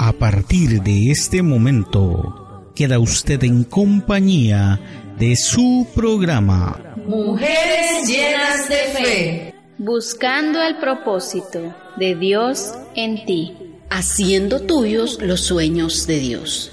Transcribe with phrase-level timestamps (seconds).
[0.00, 4.78] A partir de este momento, queda usted en compañía
[5.18, 9.54] de su programa Mujeres llenas de fe.
[9.78, 13.54] Buscando el propósito de Dios en ti.
[13.90, 16.70] Haciendo tuyos los sueños de Dios.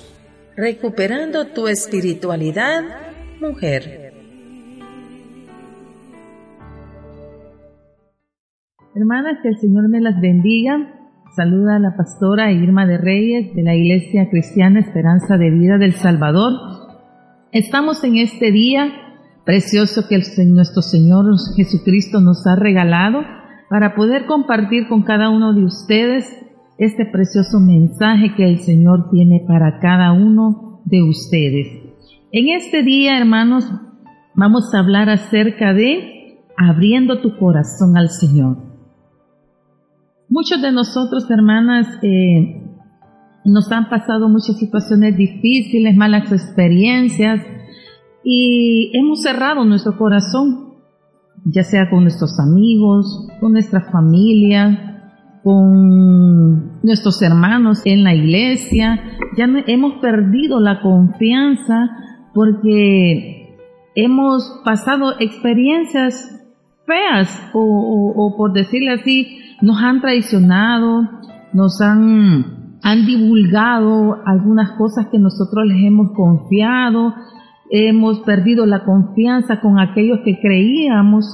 [0.55, 2.83] Recuperando tu espiritualidad,
[3.41, 4.13] mujer.
[8.93, 10.94] Hermanas, que el Señor me las bendiga.
[11.35, 15.91] Saluda a la pastora Irma de Reyes de la Iglesia Cristiana Esperanza de Vida del
[15.91, 16.53] Salvador.
[17.51, 18.93] Estamos en este día
[19.43, 21.25] precioso que el, nuestro Señor
[21.57, 23.19] Jesucristo nos ha regalado
[23.69, 26.25] para poder compartir con cada uno de ustedes
[26.77, 31.67] este precioso mensaje que el Señor tiene para cada uno de ustedes.
[32.31, 33.69] En este día, hermanos,
[34.35, 38.64] vamos a hablar acerca de abriendo tu corazón al Señor.
[40.27, 42.63] Muchos de nosotros, hermanas, eh,
[43.45, 47.45] nos han pasado muchas situaciones difíciles, malas experiencias
[48.23, 50.73] y hemos cerrado nuestro corazón,
[51.45, 59.03] ya sea con nuestros amigos, con nuestra familia, con nuestros hermanos en la iglesia.
[59.37, 61.91] Ya hemos perdido la confianza
[62.33, 63.59] porque
[63.93, 66.31] hemos pasado experiencias
[66.87, 71.09] feas o, o, o por decirle así, nos han traicionado,
[71.53, 77.13] nos han, han divulgado algunas cosas que nosotros les hemos confiado,
[77.69, 81.25] hemos perdido la confianza con aquellos que creíamos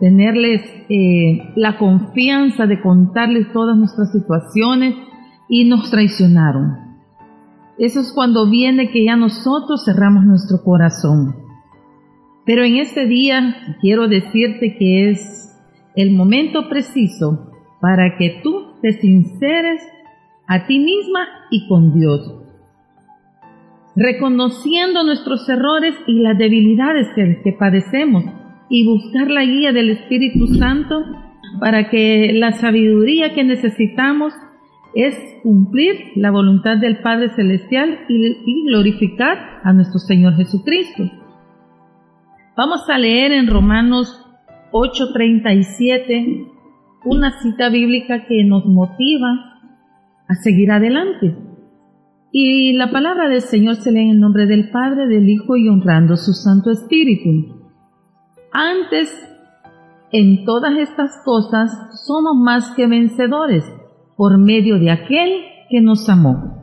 [0.00, 4.94] tenerles eh, la confianza de contarles todas nuestras situaciones
[5.48, 6.90] y nos traicionaron.
[7.78, 11.36] Eso es cuando viene que ya nosotros cerramos nuestro corazón.
[12.46, 15.54] Pero en este día quiero decirte que es
[15.94, 17.49] el momento preciso
[17.80, 19.82] para que tú te sinceres
[20.46, 22.34] a ti misma y con Dios,
[23.96, 28.24] reconociendo nuestros errores y las debilidades que, que padecemos
[28.68, 31.04] y buscar la guía del Espíritu Santo
[31.58, 34.32] para que la sabiduría que necesitamos
[34.94, 41.04] es cumplir la voluntad del Padre Celestial y, y, glorificar a nuestro Señor Jesucristo.
[42.56, 44.26] Vamos a leer en Romanos
[44.72, 46.59] 8:37
[47.04, 49.60] una cita bíblica que nos motiva
[50.28, 51.36] a seguir adelante.
[52.32, 55.68] Y la palabra del Señor se lee en el nombre del Padre, del Hijo y
[55.68, 57.60] honrando su Santo Espíritu.
[58.52, 59.10] Antes,
[60.12, 61.72] en todas estas cosas,
[62.06, 63.64] somos más que vencedores
[64.16, 66.60] por medio de aquel que nos amó.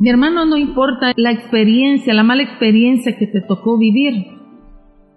[0.00, 4.26] Mi hermano, no importa la experiencia, la mala experiencia que te tocó vivir.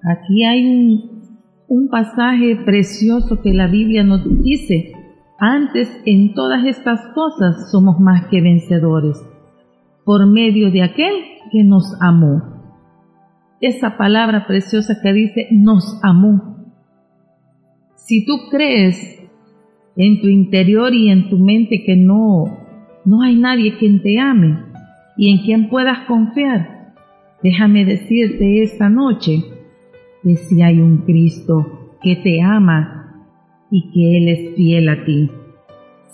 [0.04, 1.16] Aquí hay un,
[1.68, 4.94] un pasaje precioso que la Biblia nos dice,
[5.40, 9.18] antes en todas estas cosas somos más que vencedores,
[10.06, 11.14] por medio de aquel
[11.52, 12.42] que nos amó.
[13.62, 16.56] Esa palabra preciosa que dice nos amó.
[17.96, 19.20] Si tú crees
[19.96, 22.46] en tu interior y en tu mente que no,
[23.06, 24.60] no hay nadie quien te ame
[25.18, 26.94] y en quien puedas confiar,
[27.42, 29.55] déjame decirte esta noche
[30.26, 33.28] que si hay un Cristo que te ama
[33.70, 35.30] y que Él es fiel a ti.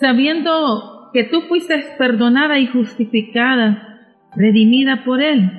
[0.02, 4.02] Sabiendo que tú fuiste perdonada y justificada,
[4.36, 5.50] redimida por Él,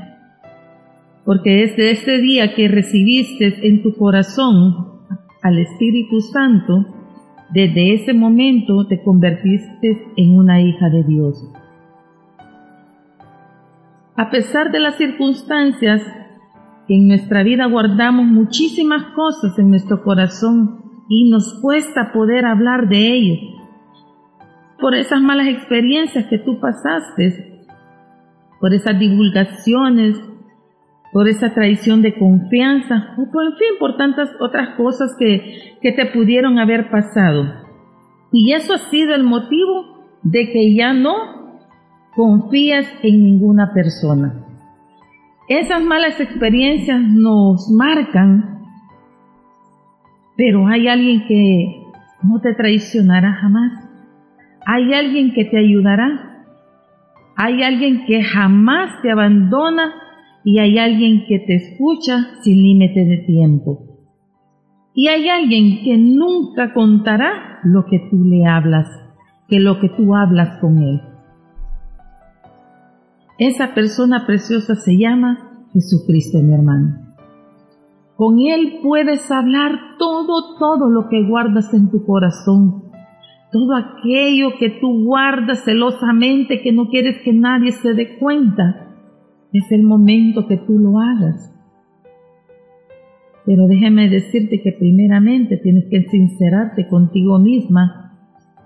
[1.25, 5.01] porque desde ese día que recibiste en tu corazón
[5.43, 6.85] al Espíritu Santo,
[7.55, 11.51] desde ese momento te convertiste en una hija de Dios.
[14.15, 16.03] A pesar de las circunstancias,
[16.95, 23.13] en nuestra vida guardamos muchísimas cosas en nuestro corazón y nos cuesta poder hablar de
[23.13, 23.35] ello.
[24.81, 27.67] Por esas malas experiencias que tú pasaste,
[28.61, 30.21] por esas divulgaciones,
[31.13, 35.93] por esa traición de confianza, o por en fin, por tantas otras cosas que, que
[35.93, 37.45] te pudieron haber pasado.
[38.33, 41.15] Y eso ha sido el motivo de que ya no
[42.15, 44.42] confías en ninguna persona.
[45.49, 48.61] Esas malas experiencias nos marcan,
[50.37, 51.83] pero hay alguien que
[52.23, 53.89] no te traicionará jamás.
[54.67, 56.45] Hay alguien que te ayudará.
[57.37, 59.93] Hay alguien que jamás te abandona
[60.45, 63.93] y hay alguien que te escucha sin límite de tiempo.
[64.95, 68.89] Y hay alguien que nunca contará lo que tú le hablas,
[69.49, 71.01] que lo que tú hablas con él.
[73.39, 76.99] Esa persona preciosa se llama Jesucristo, mi hermano.
[78.17, 82.85] Con Él puedes hablar todo, todo lo que guardas en tu corazón.
[83.51, 88.89] Todo aquello que tú guardas celosamente, que no quieres que nadie se dé cuenta.
[89.53, 91.53] Es el momento que tú lo hagas.
[93.45, 98.13] Pero déjame decirte que primeramente tienes que sincerarte contigo misma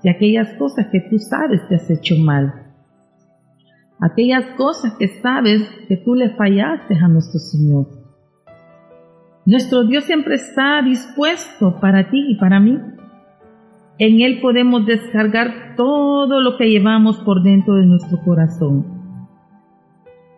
[0.02, 2.65] de aquellas cosas que tú sabes te has hecho mal.
[4.00, 7.86] Aquellas cosas que sabes que tú le fallaste a nuestro Señor.
[9.46, 12.78] Nuestro Dios siempre está dispuesto para ti y para mí.
[13.98, 18.84] En Él podemos descargar todo lo que llevamos por dentro de nuestro corazón.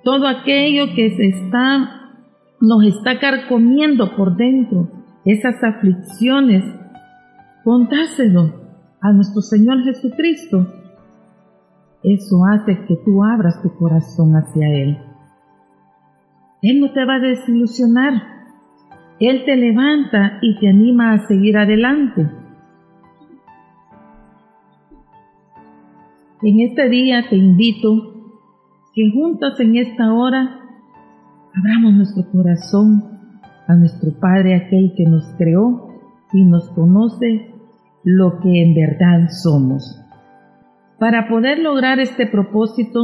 [0.05, 2.12] Todo aquello que se está,
[2.60, 4.88] nos está carcomiendo por dentro,
[5.25, 6.64] esas aflicciones,
[7.64, 8.52] contáselo
[9.00, 10.66] a nuestro Señor Jesucristo.
[12.03, 14.99] Eso hace que tú abras tu corazón hacia Él.
[16.62, 18.15] Él no te va a desilusionar.
[19.21, 22.29] Él te levanta y te anima a seguir adelante.
[26.43, 28.15] En este día te invito
[28.94, 30.61] que juntos en esta hora
[31.53, 33.19] abramos nuestro corazón
[33.67, 36.01] a nuestro Padre, aquel que nos creó
[36.33, 37.55] y nos conoce
[38.05, 40.07] lo que en verdad somos.
[40.99, 43.00] Para poder lograr este propósito,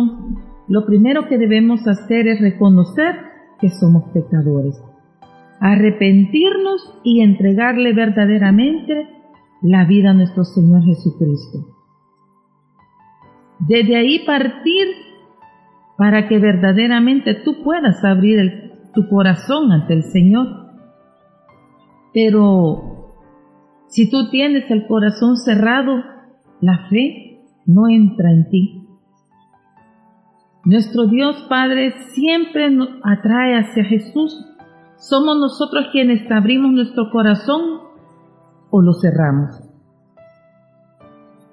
[0.68, 3.16] lo primero que debemos hacer es reconocer
[3.60, 4.80] que somos pecadores
[5.64, 9.08] arrepentirnos y entregarle verdaderamente
[9.62, 11.58] la vida a nuestro Señor Jesucristo.
[13.60, 14.88] Desde ahí partir
[15.96, 20.48] para que verdaderamente tú puedas abrir tu corazón ante el Señor.
[22.12, 23.14] Pero
[23.86, 26.02] si tú tienes el corazón cerrado,
[26.60, 27.23] la fe
[27.66, 28.80] no entra en ti.
[30.64, 34.54] Nuestro Dios Padre siempre nos atrae hacia Jesús
[35.08, 37.60] somos nosotros quienes abrimos nuestro corazón
[38.70, 39.60] o lo cerramos.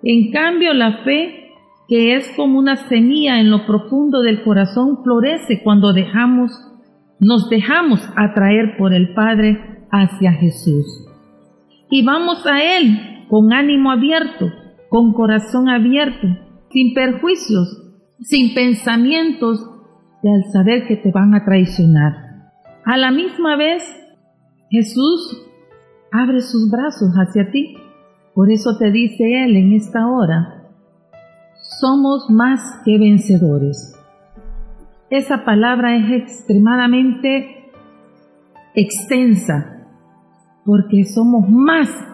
[0.04, 1.52] En cambio, la fe,
[1.88, 6.52] que es como una semilla en lo profundo del corazón, florece cuando dejamos,
[7.20, 10.86] nos dejamos atraer por el Padre hacia Jesús.
[11.90, 14.50] Y vamos a Él con ánimo abierto,
[14.92, 16.28] con corazón abierto,
[16.70, 17.82] sin perjuicios,
[18.20, 19.66] sin pensamientos
[20.22, 22.52] de al saber que te van a traicionar.
[22.84, 23.84] A la misma vez,
[24.70, 25.48] Jesús
[26.12, 27.78] abre sus brazos hacia ti.
[28.36, 30.68] Por eso te dice Él en esta hora,
[31.80, 33.98] somos más que vencedores.
[35.10, 37.72] Esa palabra es extremadamente
[38.76, 39.88] extensa,
[40.66, 42.11] porque somos más.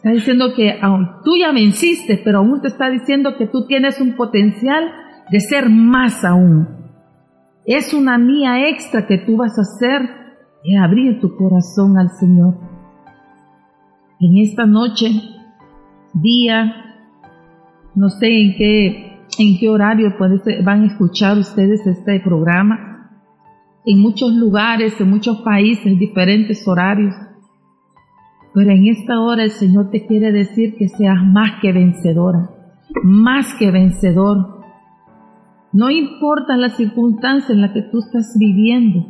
[0.00, 0.80] Está diciendo que
[1.26, 4.90] tú ya venciste, pero aún te está diciendo que tú tienes un potencial
[5.30, 6.66] de ser más aún.
[7.66, 10.08] Es una mía extra que tú vas a hacer
[10.64, 12.54] y abrir tu corazón al Señor.
[14.20, 15.10] En esta noche,
[16.14, 16.96] día,
[17.94, 20.14] no sé en qué, en qué horario
[20.64, 23.10] van a escuchar ustedes este programa.
[23.84, 27.14] En muchos lugares, en muchos países, diferentes horarios.
[28.54, 32.50] Pero en esta hora el Señor te quiere decir que seas más que vencedora,
[33.02, 34.60] más que vencedor
[35.72, 39.06] no importa la circunstancia en la que tú estás viviendo.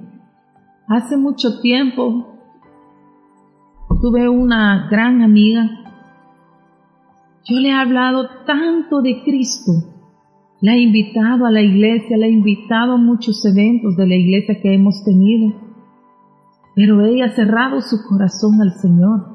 [0.88, 2.26] Hace mucho tiempo
[4.02, 5.70] tuve una gran amiga.
[7.44, 9.72] Yo le he hablado tanto de Cristo.
[10.60, 14.60] La he invitado a la iglesia, la he invitado a muchos eventos de la iglesia
[14.60, 15.69] que hemos tenido.
[16.80, 19.34] Pero ella ha cerrado su corazón al Señor.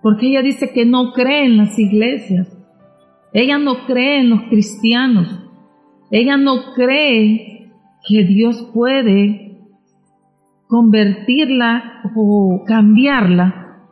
[0.00, 2.48] Porque ella dice que no cree en las iglesias.
[3.34, 5.38] Ella no cree en los cristianos.
[6.10, 7.72] Ella no cree
[8.08, 9.58] que Dios puede
[10.66, 13.82] convertirla o cambiarla,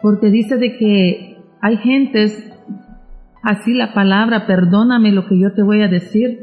[0.00, 2.52] porque dice de que hay gentes,
[3.42, 6.40] así la palabra, perdóname lo que yo te voy a decir,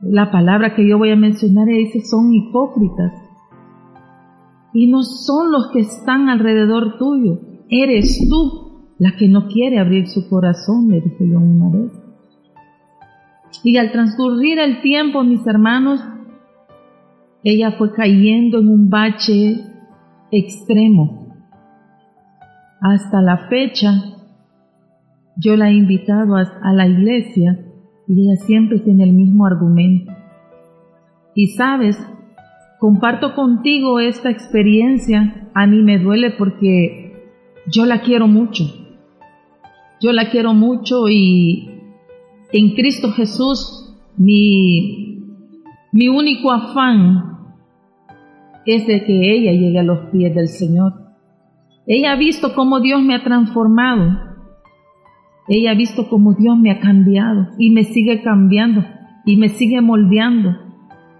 [0.00, 3.31] la palabra que yo voy a mencionar, ella dice, son hipócritas.
[4.74, 8.62] Y no son los que están alrededor tuyo, eres tú
[8.98, 11.92] la que no quiere abrir su corazón, le dije yo una vez.
[13.64, 16.00] Y al transcurrir el tiempo, mis hermanos,
[17.44, 19.56] ella fue cayendo en un bache
[20.30, 21.20] extremo.
[22.80, 23.92] hasta la fecha,
[25.36, 27.58] yo la he invitado a, la iglesia
[28.08, 30.12] y ella siempre tiene el mismo argumento.
[31.34, 31.96] Y sabes,
[32.82, 37.30] comparto contigo esta experiencia, a mí me duele porque
[37.70, 38.64] yo la quiero mucho.
[40.00, 41.70] Yo la quiero mucho y
[42.52, 45.22] en Cristo Jesús mi,
[45.92, 47.54] mi único afán
[48.66, 50.92] es de que ella llegue a los pies del Señor.
[51.86, 54.18] Ella ha visto cómo Dios me ha transformado.
[55.46, 58.84] Ella ha visto cómo Dios me ha cambiado y me sigue cambiando
[59.24, 60.61] y me sigue moldeando.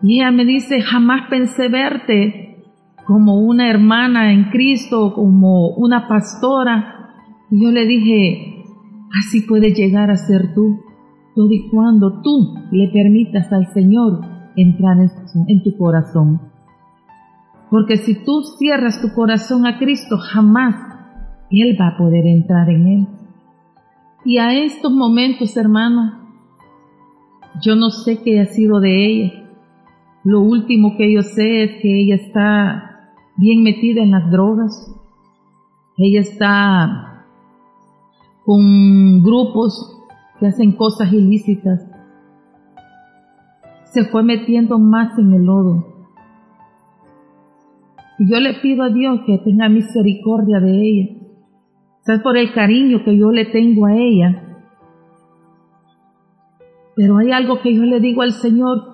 [0.02, 2.64] Y ella me dice, jamás pensé verte
[3.06, 7.14] como una hermana en Cristo, como una pastora.
[7.50, 8.64] Y yo le dije,
[9.18, 10.80] así puedes llegar a ser tú,
[11.34, 14.20] todo y cuando tú le permitas al Señor
[14.56, 14.96] entrar
[15.46, 16.40] en tu corazón.
[17.70, 20.74] Porque si tú cierras tu corazón a Cristo, jamás
[21.50, 23.06] Él va a poder entrar en Él.
[24.24, 26.18] Y a estos momentos, hermano,
[27.60, 29.41] yo no sé qué ha sido de ella.
[30.24, 34.94] Lo último que yo sé es que ella está bien metida en las drogas.
[35.96, 37.26] Ella está
[38.44, 39.98] con grupos
[40.38, 41.80] que hacen cosas ilícitas.
[43.84, 45.86] Se fue metiendo más en el lodo.
[48.18, 51.16] Y yo le pido a Dios que tenga misericordia de ella.
[52.00, 52.22] ¿Sabes?
[52.22, 54.60] Por el cariño que yo le tengo a ella.
[56.94, 58.91] Pero hay algo que yo le digo al Señor,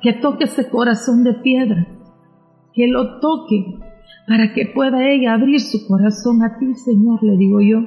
[0.00, 1.86] que toque ese corazón de piedra,
[2.72, 3.78] que lo toque
[4.26, 7.78] para que pueda ella abrir su corazón a ti, Señor, le digo yo.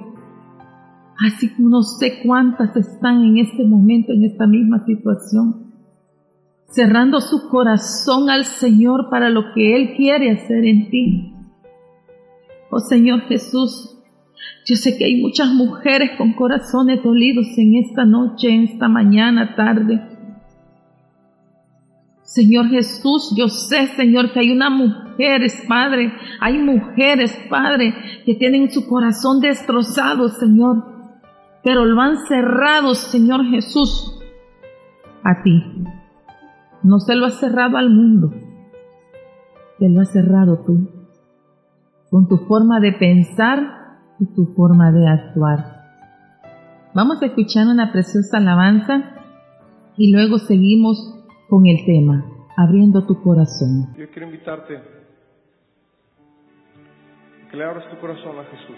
[1.20, 5.72] Así que no sé cuántas están en este momento en esta misma situación
[6.72, 11.34] cerrando su corazón al Señor para lo que Él quiere hacer en ti.
[12.70, 13.98] Oh Señor Jesús,
[14.66, 19.56] yo sé que hay muchas mujeres con corazones dolidos en esta noche, en esta mañana,
[19.56, 20.00] tarde.
[22.24, 27.94] Señor Jesús, yo sé, Señor, que hay una mujeres, Padre, hay mujeres, Padre,
[28.26, 30.84] que tienen su corazón destrozado, Señor,
[31.64, 34.20] pero lo han cerrado, Señor Jesús,
[35.24, 35.64] a ti.
[36.84, 38.34] No se lo has cerrado al mundo,
[39.80, 40.90] te lo has cerrado tú,
[42.10, 43.82] con tu forma de pensar
[44.20, 45.82] y tu forma de actuar.
[46.94, 49.16] Vamos a escuchar una preciosa alabanza
[49.98, 51.21] y luego seguimos
[51.52, 52.24] con el tema
[52.56, 53.94] Abriendo tu corazón.
[53.98, 54.84] Yo quiero invitarte a
[57.50, 58.78] que le abras tu corazón a Jesús.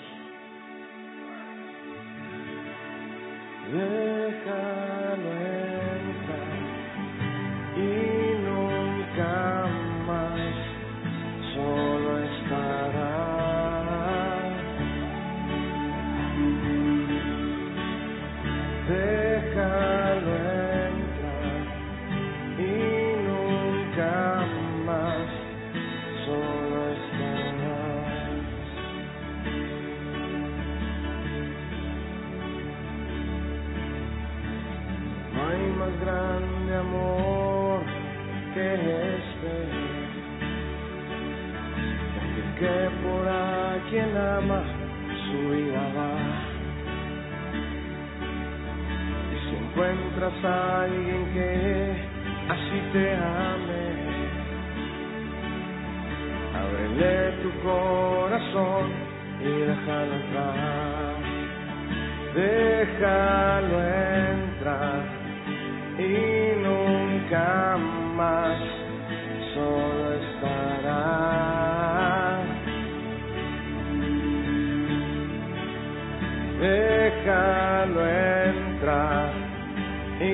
[3.74, 5.32] Déjalo
[6.10, 6.48] entrar
[7.78, 7.90] y
[8.44, 9.53] nunca.
[36.00, 37.82] grande amor
[38.54, 38.74] que
[39.18, 39.94] esperé.
[42.60, 44.64] Que por a quien ama
[45.26, 46.16] su vida va.
[49.32, 51.52] Y si encuentras a alguien que
[52.50, 53.86] así te ame,
[56.56, 58.86] ábrele tu corazón
[59.42, 61.16] y déjalo entrar.
[62.36, 64.13] Déjalo entrar.
[67.34, 68.60] jamás
[69.56, 71.64] solo estarás.
[76.62, 79.32] Déjalo entrar
[80.22, 80.34] y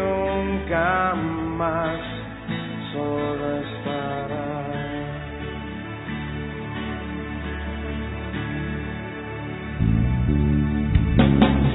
[0.00, 1.14] nunca
[1.60, 2.00] más
[2.92, 4.80] solo estarás.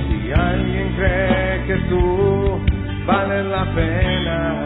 [0.07, 2.03] Si alguien cree que tú
[3.07, 4.64] vales la pena.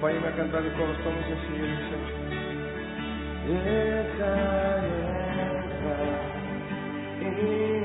[0.00, 1.96] Acompáñame a cantar el coro, estamos así, dice.
[3.44, 4.88] Déjalo
[5.58, 6.20] entrar
[7.20, 7.79] y nunca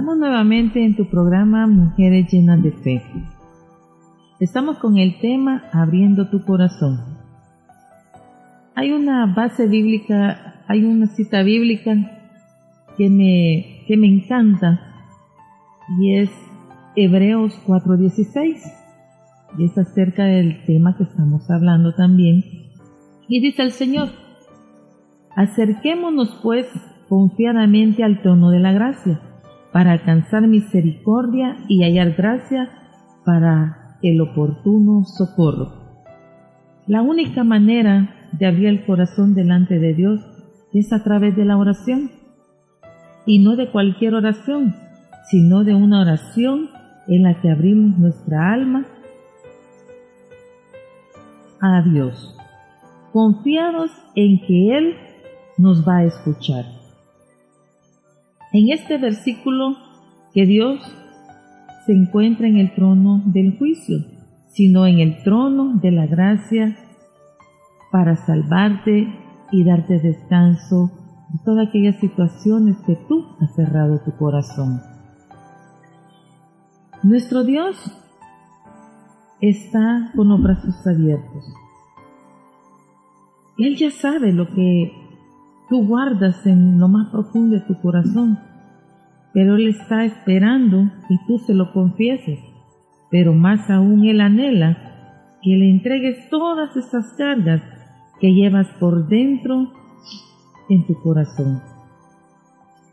[0.00, 3.02] Estamos nuevamente en tu programa Mujeres llenas de fe.
[4.40, 7.18] Estamos con el tema Abriendo tu corazón.
[8.74, 11.94] Hay una base bíblica, hay una cita bíblica
[12.96, 14.80] que me, que me encanta
[16.00, 16.30] y es
[16.96, 18.56] Hebreos 4:16
[19.58, 22.42] y es acerca del tema que estamos hablando también.
[23.28, 24.08] Y dice el Señor,
[25.36, 26.66] acerquémonos pues
[27.10, 29.20] confiadamente al trono de la gracia
[29.72, 32.70] para alcanzar misericordia y hallar gracia
[33.24, 35.72] para el oportuno socorro.
[36.86, 40.20] La única manera de abrir el corazón delante de Dios
[40.72, 42.10] es a través de la oración.
[43.26, 44.74] Y no de cualquier oración,
[45.30, 46.68] sino de una oración
[47.06, 48.86] en la que abrimos nuestra alma
[51.60, 52.36] a Dios,
[53.12, 54.94] confiados en que Él
[55.58, 56.79] nos va a escuchar.
[58.52, 59.76] En este versículo
[60.34, 60.80] que Dios
[61.86, 63.98] se encuentra en el trono del juicio,
[64.48, 66.76] sino en el trono de la gracia
[67.92, 69.06] para salvarte
[69.52, 70.90] y darte descanso
[71.32, 74.80] de todas aquellas situaciones que tú has cerrado tu corazón.
[77.02, 77.76] Nuestro Dios
[79.40, 81.54] está con los brazos abiertos.
[83.58, 84.99] Él ya sabe lo que
[85.70, 88.38] tú guardas en lo más profundo de tu corazón,
[89.32, 92.40] pero Él está esperando que tú se lo confieses,
[93.08, 94.76] pero más aún Él anhela
[95.40, 97.62] que le entregues todas esas cargas
[98.20, 99.72] que llevas por dentro
[100.68, 101.62] en tu corazón.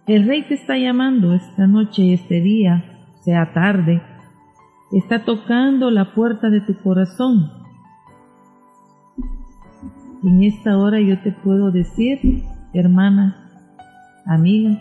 [0.06, 2.86] El Rey te está llamando esta noche, este día,
[3.26, 4.02] sea tarde,
[4.92, 7.52] está tocando la puerta de tu corazón.
[10.24, 12.46] En esta hora yo te puedo decir,
[12.80, 13.50] hermana,
[14.26, 14.80] amiga,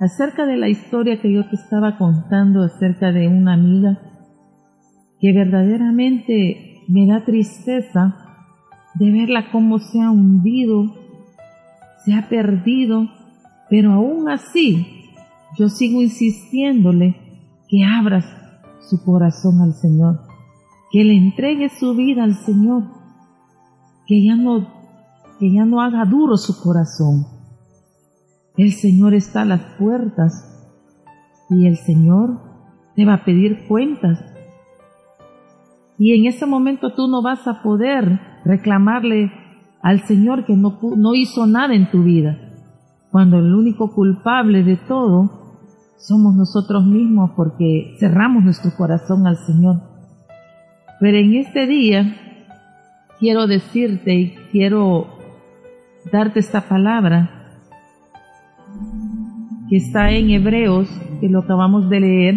[0.00, 3.98] acerca de la historia que yo te estaba contando acerca de una amiga
[5.20, 8.16] que verdaderamente me da tristeza
[8.94, 10.94] de verla cómo se ha hundido,
[12.04, 13.08] se ha perdido,
[13.68, 14.86] pero aún así
[15.58, 17.16] yo sigo insistiéndole
[17.68, 18.24] que abras
[18.88, 20.20] su corazón al Señor,
[20.90, 22.84] que le entregue su vida al Señor,
[24.06, 24.77] que ya no,
[25.38, 27.26] que ya no haga duro su corazón.
[28.56, 30.44] El Señor está a las puertas
[31.50, 32.40] y el Señor
[32.96, 34.18] te va a pedir cuentas.
[35.98, 39.32] Y en ese momento tú no vas a poder reclamarle
[39.80, 42.36] al Señor que no, no hizo nada en tu vida,
[43.10, 45.38] cuando el único culpable de todo
[45.98, 49.82] somos nosotros mismos porque cerramos nuestro corazón al Señor.
[51.00, 52.16] Pero en este día
[53.18, 55.17] quiero decirte y quiero
[56.12, 57.30] darte esta palabra
[59.68, 60.88] que está en Hebreos,
[61.20, 62.34] que lo acabamos de leer.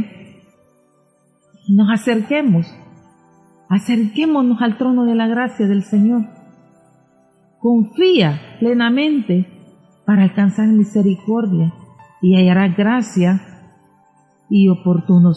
[1.69, 2.67] Nos acerquemos,
[3.69, 6.23] acerquémonos al trono de la gracia del Señor.
[7.59, 9.47] Confía plenamente
[10.05, 11.73] para alcanzar misericordia
[12.21, 13.41] y hallará gracia
[14.49, 15.31] y oportuno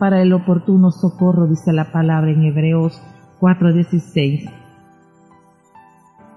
[0.00, 3.00] para el oportuno socorro, dice la palabra en Hebreos
[3.38, 4.65] 4:16.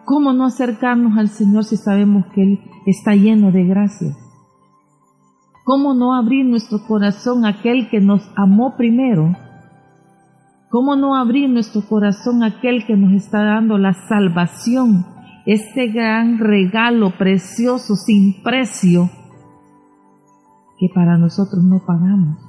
[0.10, 4.18] ¿Cómo no acercarnos al Señor si sabemos que Él está lleno de gracia?
[5.64, 9.36] ¿Cómo no abrir nuestro corazón a aquel que nos amó primero?
[10.72, 15.06] ¿Cómo no abrir nuestro corazón a aquel que nos está dando la salvación,
[15.46, 19.12] este gran regalo precioso, sin precio,
[20.80, 22.40] que para nosotros no pagamos?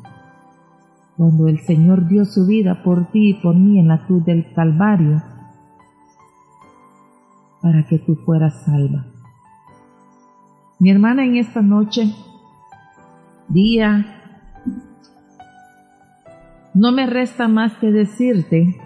[1.14, 4.50] Cuando el Señor dio su vida por ti y por mí en la cruz del
[4.54, 5.22] Calvario,
[7.62, 9.04] para que tú fueras salva.
[10.78, 12.14] Mi hermana en esta noche,
[13.48, 14.06] día,
[16.74, 18.76] no me resta más que decirte,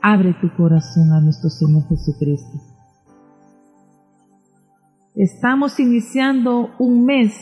[0.00, 2.58] abre tu corazón a nuestro Señor Jesucristo.
[5.14, 7.34] Estamos iniciando un mes,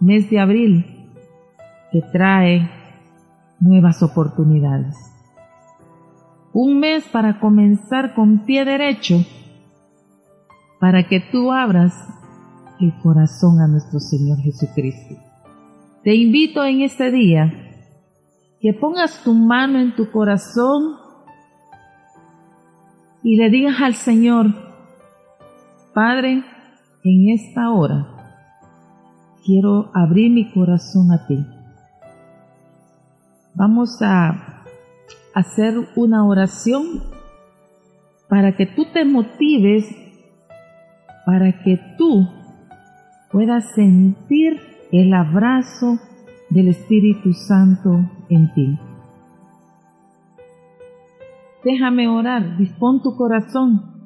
[0.00, 0.86] mes de abril,
[1.90, 2.70] que trae
[3.60, 5.17] nuevas oportunidades
[6.52, 9.16] un mes para comenzar con pie derecho,
[10.80, 11.92] para que tú abras
[12.80, 15.16] el corazón a nuestro Señor Jesucristo.
[16.04, 17.52] Te invito en este día
[18.60, 20.96] que pongas tu mano en tu corazón
[23.22, 24.46] y le digas al Señor,
[25.92, 26.44] Padre,
[27.04, 28.18] en esta hora
[29.44, 31.44] quiero abrir mi corazón a ti.
[33.54, 34.57] Vamos a
[35.38, 37.02] hacer una oración
[38.28, 39.86] para que tú te motives,
[41.24, 42.28] para que tú
[43.30, 45.98] puedas sentir el abrazo
[46.50, 48.78] del Espíritu Santo en ti.
[51.64, 53.96] Déjame orar, dispón tu corazón.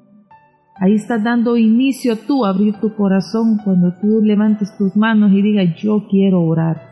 [0.76, 5.76] Ahí estás dando inicio tú abrir tu corazón cuando tú levantes tus manos y digas,
[5.80, 6.90] yo quiero orar.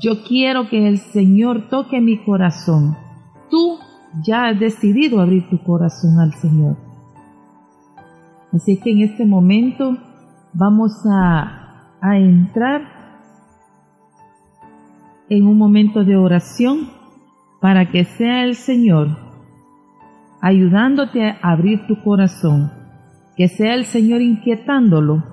[0.00, 3.03] Yo quiero que el Señor toque mi corazón
[3.54, 3.78] tú
[4.26, 6.76] ya has decidido abrir tu corazón al Señor.
[8.52, 9.96] Así que en este momento
[10.52, 11.60] vamos a,
[12.02, 12.82] entrar
[15.30, 16.90] en un momento de oración
[17.60, 19.08] para que sea el Señor
[20.42, 22.70] ayudándote a abrir tu corazón,
[23.36, 25.24] que sea el Señor inquietándolo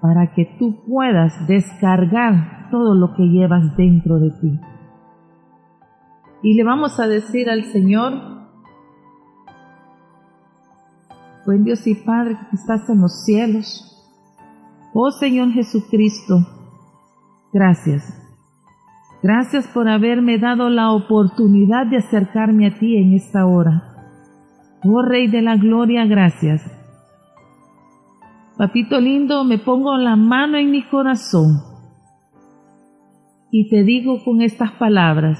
[0.00, 4.60] para que tú puedas descargar todo lo que llevas dentro de ti.
[6.42, 8.12] Y le vamos a decir al Señor,
[11.46, 13.88] buen Dios y Padre que estás en los cielos,
[14.92, 16.46] oh Señor Jesucristo,
[17.52, 18.18] gracias.
[19.22, 23.92] Gracias por haberme dado la oportunidad de acercarme a ti en esta hora.
[24.84, 26.60] Oh Rey de la Gloria, gracias.
[28.58, 31.72] Papito lindo, me pongo la mano en mi corazón
[33.52, 35.38] y te digo con estas palabras,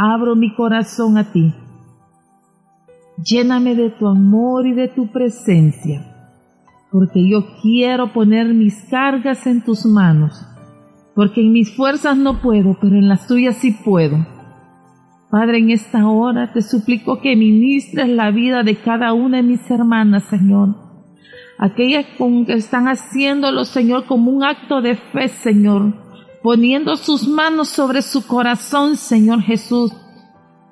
[0.00, 1.52] abro mi corazón a ti.
[3.22, 6.00] Lléname de tu amor y de tu presencia,
[6.90, 10.42] porque yo quiero poner mis cargas en tus manos,
[11.14, 14.26] porque en mis fuerzas no puedo, pero en las tuyas sí puedo.
[15.30, 19.70] Padre, en esta hora te suplico que ministres la vida de cada una de mis
[19.70, 20.76] hermanas, Señor.
[21.58, 25.99] Aquellas que están haciéndolo, Señor, como un acto de fe, Señor
[26.42, 29.92] poniendo sus manos sobre su corazón, Señor Jesús.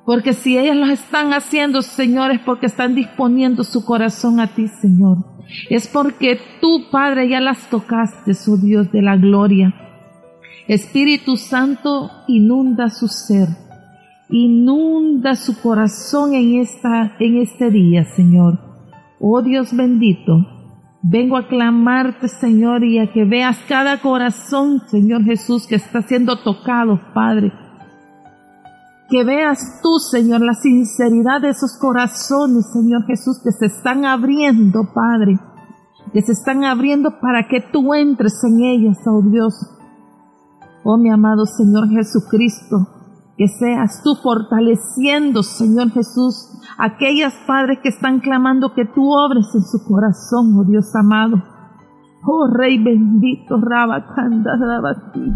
[0.04, 4.68] Porque si ellas lo están haciendo, Señor, es porque están disponiendo su corazón a ti,
[4.68, 5.18] Señor.
[5.68, 9.74] Es porque tú, Padre, ya las tocaste, oh Dios de la gloria.
[10.66, 13.48] Espíritu Santo, inunda su ser,
[14.28, 18.58] inunda su corazón en esta, en este día, Señor.
[19.20, 20.46] Oh Dios bendito,
[21.02, 26.42] Vengo a clamarte, Señor, y a que veas cada corazón, Señor Jesús, que está siendo
[26.42, 27.52] tocado, Padre.
[29.08, 34.92] Que veas tú, Señor, la sinceridad de esos corazones, Señor Jesús, que se están abriendo,
[34.92, 35.38] Padre.
[36.12, 39.54] Que se están abriendo para que tú entres en ellas, oh Dios.
[40.82, 42.97] Oh mi amado Señor Jesucristo,
[43.38, 49.62] que seas tú fortaleciendo, Señor Jesús, aquellas padres que están clamando que tú obres en
[49.62, 51.40] su corazón, oh Dios amado.
[52.26, 55.32] Oh Rey bendito, Rabacanda, Rabati.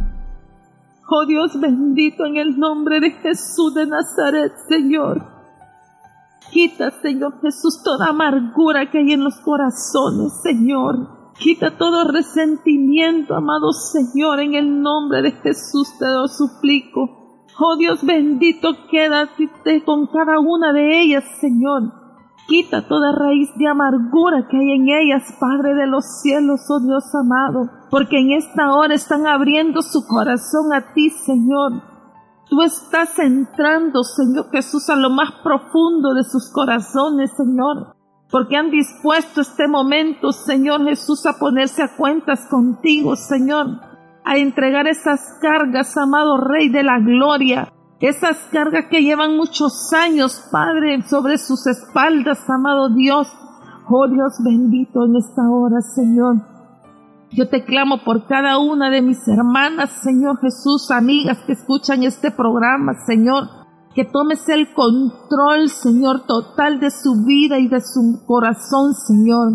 [1.08, 5.22] Oh Dios bendito, en el nombre de Jesús de Nazaret, Señor.
[6.50, 11.32] Quita, Señor Jesús, toda amargura que hay en los corazones, Señor.
[11.38, 17.21] Quita todo resentimiento, amado Señor, en el nombre de Jesús te lo suplico.
[17.58, 19.50] Oh Dios bendito, quédate
[19.84, 21.92] con cada una de ellas, Señor.
[22.48, 27.04] Quita toda raíz de amargura que hay en ellas, Padre de los cielos, oh Dios
[27.14, 31.82] amado, porque en esta hora están abriendo su corazón a ti, Señor.
[32.48, 37.94] Tú estás entrando, Señor Jesús, a lo más profundo de sus corazones, Señor.
[38.30, 43.66] porque han dispuesto este momento, Señor Jesús, a ponerse a cuentas contigo, Señor,
[44.24, 50.44] a entregar esas cargas, amado Rey de la Gloria, esas cargas que llevan muchos años,
[50.50, 53.28] Padre, sobre sus espaldas, amado Dios.
[53.88, 56.37] Oh Dios bendito en esta hora, Señor.
[57.30, 62.30] Yo te clamo por cada una de mis hermanas, Señor Jesús, amigas que escuchan este
[62.30, 63.48] programa, Señor.
[63.94, 69.54] Que tomes el control, Señor, total de su vida y de su corazón, Señor.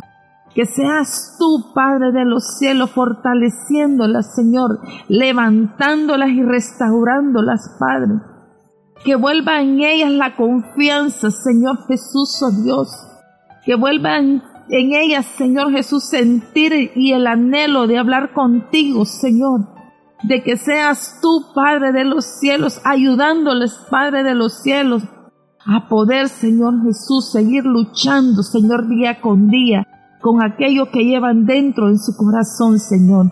[0.57, 8.13] Que seas tú, Padre de los cielos, fortaleciéndolas, Señor, levantándolas y restaurándolas, Padre.
[9.05, 12.89] Que vuelva en ellas la confianza, Señor Jesús, oh Dios.
[13.65, 19.59] Que vuelva en, en ellas, Señor Jesús, sentir y el anhelo de hablar contigo, Señor.
[20.23, 25.03] De que seas tú, Padre de los cielos, ayudándoles, Padre de los cielos,
[25.67, 29.85] a poder, Señor Jesús, seguir luchando, Señor, día con día,
[30.27, 33.31] con aquello que llevan dentro en su corazón, Señor.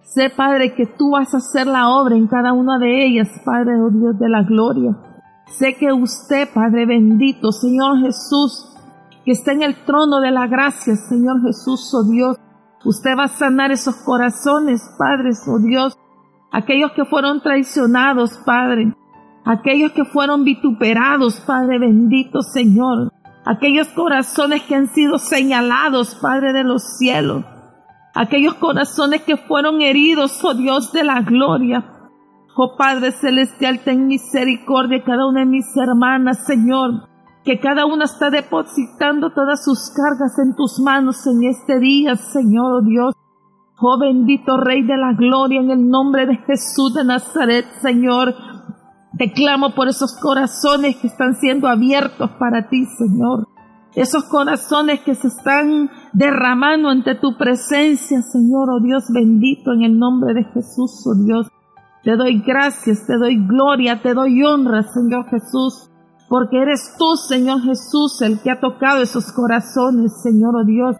[0.00, 3.78] Sé, Padre, que tú vas a hacer la obra en cada una de ellas, Padre,
[3.78, 4.96] oh Dios de la gloria.
[5.48, 8.74] Sé que usted, Padre bendito, Señor Jesús,
[9.26, 12.38] que está en el trono de la gracia, Señor Jesús, oh Dios,
[12.86, 15.98] usted va a sanar esos corazones, Padre, oh Dios,
[16.52, 18.94] aquellos que fueron traicionados, Padre,
[19.44, 23.12] aquellos que fueron vituperados, Padre bendito, Señor,
[23.44, 27.44] aquellos corazones que han sido señalados, Padre de los cielos,
[28.14, 31.84] aquellos corazones que fueron heridos, oh Dios de la gloria.
[32.54, 37.08] Oh Padre Celestial, ten misericordia de cada una de mis hermanas, Señor,
[37.44, 42.80] que cada una está depositando todas sus cargas en tus manos en este día, Señor
[42.80, 43.14] oh Dios.
[43.80, 48.34] Oh bendito Rey de la Gloria, en el nombre de Jesús de Nazaret, Señor.
[49.18, 53.46] Te clamo por esos corazones que están siendo abiertos para ti, Señor.
[53.94, 59.98] Esos corazones que se están derramando ante tu presencia, Señor, oh Dios bendito, en el
[59.98, 61.48] nombre de Jesús, oh Dios.
[62.02, 65.90] Te doy gracias, te doy gloria, te doy honra, Señor Jesús,
[66.28, 70.96] porque eres tú, Señor Jesús, el que ha tocado esos corazones, Señor, oh Dios.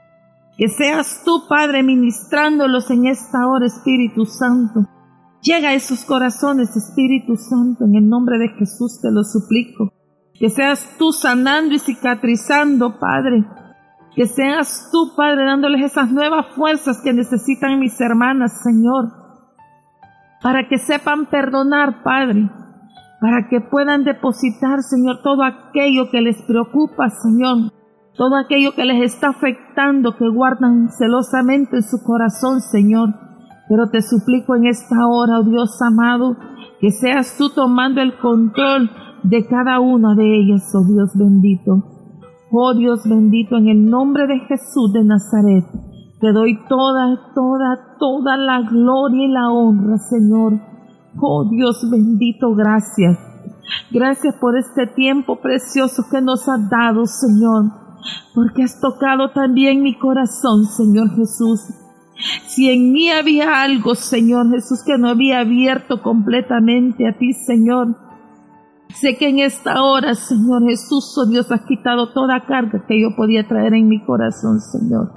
[0.59, 4.87] Que seas tú, Padre, ministrándolos en esta hora, Espíritu Santo.
[5.43, 9.93] Llega a esos corazones, Espíritu Santo, en el nombre de Jesús te lo suplico.
[10.39, 13.45] Que seas tú sanando y cicatrizando, Padre.
[14.15, 19.11] Que seas tú, Padre, dándoles esas nuevas fuerzas que necesitan mis hermanas, Señor.
[20.43, 22.49] Para que sepan perdonar, Padre.
[23.21, 27.73] Para que puedan depositar, Señor, todo aquello que les preocupa, Señor.
[28.17, 33.32] Todo aquello que les está afectando, que guardan celosamente en su corazón, Señor.
[33.73, 36.37] Pero te suplico en esta hora, oh Dios amado,
[36.79, 38.91] que seas tú tomando el control
[39.23, 41.83] de cada una de ellas, oh Dios bendito.
[42.51, 45.65] Oh Dios bendito, en el nombre de Jesús de Nazaret,
[46.21, 50.53] te doy toda, toda, toda la gloria y la honra, Señor.
[51.19, 53.19] Oh Dios bendito, gracias.
[53.91, 57.73] Gracias por este tiempo precioso que nos has dado, Señor,
[58.35, 61.82] porque has tocado también mi corazón, Señor Jesús.
[62.55, 67.97] Si en mí había algo, Señor Jesús, que no había abierto completamente a ti, Señor,
[68.95, 73.17] sé que en esta hora, Señor Jesús, oh Dios, has quitado toda carga que yo
[73.17, 75.13] podía traer en mi corazón, Señor.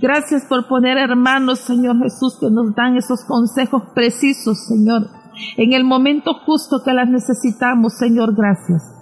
[0.00, 5.08] Gracias por poner hermanos, Señor Jesús, que nos dan esos consejos precisos, Señor,
[5.56, 8.94] en el momento justo que las necesitamos, Señor, gracias.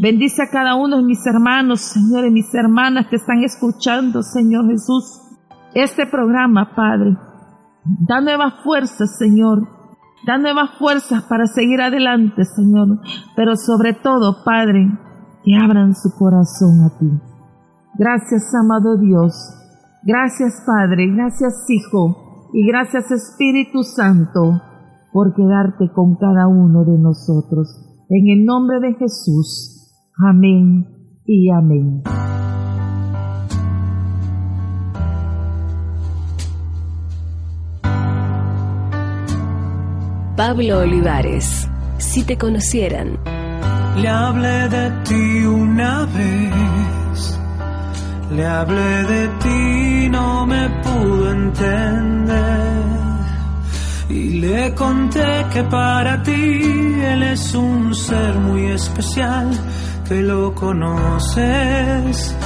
[0.00, 4.66] Bendice a cada uno de mis hermanos, Señor, y mis hermanas que están escuchando, Señor
[4.68, 5.22] Jesús,
[5.74, 7.16] este programa, Padre.
[7.84, 9.66] Da nuevas fuerzas, Señor.
[10.26, 13.00] Da nuevas fuerzas para seguir adelante, Señor.
[13.34, 14.86] Pero sobre todo, Padre,
[15.44, 17.10] que abran su corazón a ti.
[17.98, 19.34] Gracias, amado Dios.
[20.04, 21.12] Gracias, Padre.
[21.14, 22.50] Gracias, Hijo.
[22.52, 24.60] Y gracias, Espíritu Santo,
[25.12, 28.04] por quedarte con cada uno de nosotros.
[28.08, 29.90] En el nombre de Jesús.
[30.18, 30.86] Amén
[31.24, 32.21] y amén.
[40.44, 43.16] Pablo Olivares, si te conocieran.
[43.96, 47.38] Le hablé de ti una vez,
[48.32, 52.82] le hablé de ti, no me pudo entender.
[54.08, 59.48] Y le conté que para ti él es un ser muy especial,
[60.08, 62.36] que lo conoces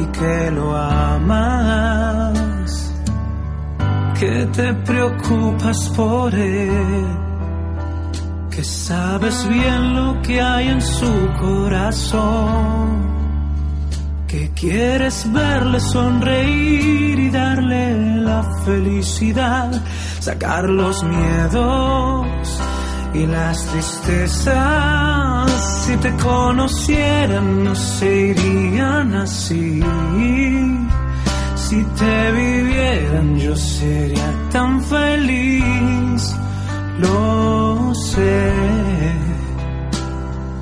[0.00, 1.94] y que lo amas,
[4.18, 7.25] que te preocupas por él
[8.86, 12.86] sabes bien lo que hay en su corazón,
[14.28, 19.72] que quieres verle sonreír y darle la felicidad,
[20.20, 22.26] sacar los miedos
[23.12, 25.50] y las tristezas.
[25.84, 29.82] Si te conocieran no se irían así.
[31.56, 36.36] Si te vivieran yo sería tan feliz,
[36.98, 38.52] lo sé.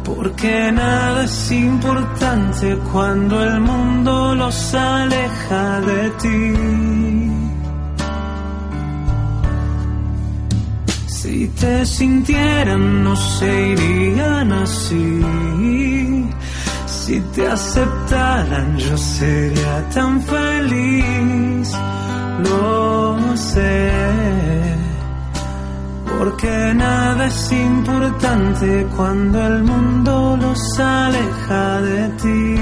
[0.05, 7.55] Porque nada es importante cuando el mundo los aleja de ti.
[11.07, 15.21] Si te sintieran no se irían así.
[16.87, 21.73] Si te aceptaran yo sería tan feliz.
[22.45, 24.84] Lo sé.
[26.19, 32.55] Porque nada es importante cuando el mundo los aleja de ti.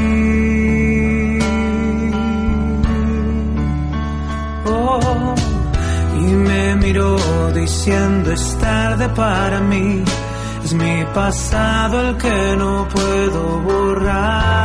[4.67, 5.35] Oh,
[6.19, 7.17] y me miró
[7.53, 10.03] diciendo es tarde para mí.
[10.65, 14.63] Es mi pasado el que no puedo borrar.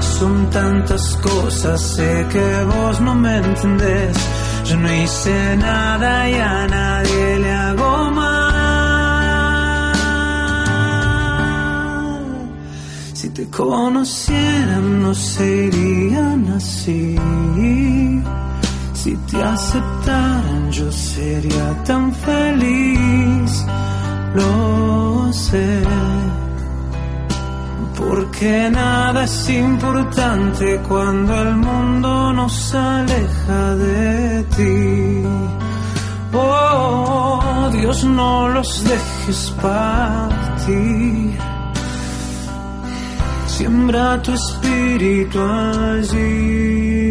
[0.00, 4.43] Son tantas cosas, sé que vos no me entendés.
[4.64, 8.34] Yo no hice nada y a nadie le hago mal.
[13.12, 17.16] Si te conocieran no se irían así.
[18.94, 23.64] Si te aceptaran yo sería tan feliz,
[24.34, 25.82] lo sé.
[27.96, 35.22] Porque nada es importante cuando el mundo nos aleja de ti.
[36.32, 41.38] Oh, Dios, no los dejes partir.
[43.46, 47.03] Siembra tu espíritu allí.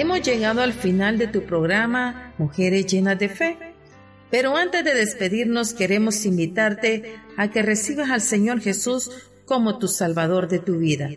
[0.00, 3.58] Hemos llegado al final de tu programa Mujeres llenas de fe.
[4.30, 9.10] Pero antes de despedirnos queremos invitarte a que recibas al Señor Jesús
[9.44, 11.10] como tu Salvador de tu vida.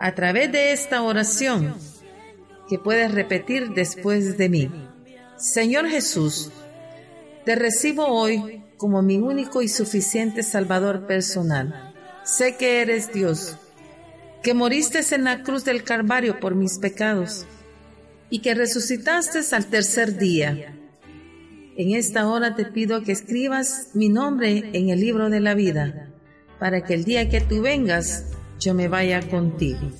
[0.00, 1.76] A través de esta oración
[2.68, 4.68] que puedes repetir después de mí.
[5.36, 6.50] Señor Jesús,
[7.44, 11.94] te recibo hoy como mi único y suficiente Salvador personal.
[12.24, 13.58] Sé que eres Dios,
[14.42, 17.46] que moriste en la cruz del Calvario por mis pecados
[18.32, 20.74] y que resucitaste al tercer día.
[21.76, 26.08] En esta hora te pido que escribas mi nombre en el libro de la vida,
[26.58, 28.24] para que el día que tú vengas
[28.58, 29.90] yo me vaya contigo.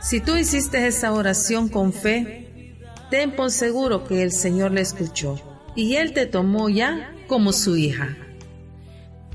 [0.00, 2.76] Si tú hiciste esa oración con fe,
[3.10, 5.42] ten por seguro que el Señor le escuchó
[5.74, 8.16] y Él te tomó ya como su hija.